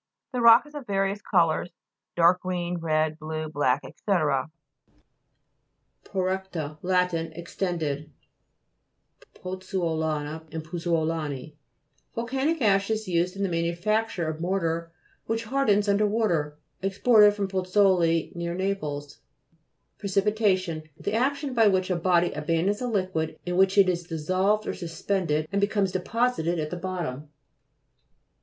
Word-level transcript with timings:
The 0.33 0.41
rock 0.41 0.65
is 0.65 0.73
of 0.73 0.87
various 0.87 1.21
colours, 1.21 1.69
dark 2.15 2.41
green, 2.41 2.79
red, 2.79 3.19
blue, 3.19 3.49
black, 3.49 3.83
&c. 3.85 3.93
PORRE'CTA 6.03 6.79
Lat. 6.81 7.13
Extended. 7.13 8.09
PORTLAND 9.35 9.75
O'OLITE 9.75 10.49
(p. 10.49 10.49
64). 10.49 10.49
POSIDO'NIA 10.49 10.49
(p. 10.49 10.55
52). 10.55 10.55
POZZUOLA'NA 10.55 10.55
and 10.55 10.63
POUZZUOLANI 10.63 11.57
Volcanic 12.15 12.61
ashes 12.63 13.07
used 13.07 13.35
in 13.35 13.43
the 13.43 13.47
manu 13.49 13.75
facture 13.75 14.27
of 14.27 14.41
mortar 14.41 14.91
which 15.27 15.43
hardens 15.43 15.87
under 15.87 16.07
water: 16.07 16.57
exported 16.81 17.35
from 17.35 17.47
Poz 17.47 17.67
zuoli, 17.71 18.35
near 18.35 18.55
Naples. 18.55 19.19
PRECIPITA'TION 19.99 20.89
The 20.99 21.13
action, 21.13 21.53
by 21.53 21.67
which 21.67 21.91
a 21.91 21.95
body 21.95 22.31
abandons 22.31 22.81
a 22.81 22.87
liquid 22.87 23.37
in 23.45 23.55
which 23.55 23.77
it 23.77 23.87
is 23.87 24.05
dissolved 24.05 24.65
or 24.65 24.73
suspended, 24.73 25.47
and 25.51 25.61
becomes 25.61 25.91
deposited 25.91 26.57
at 26.57 26.71
the 26.71 26.77
bot 26.77 27.03
tom. 27.03 27.29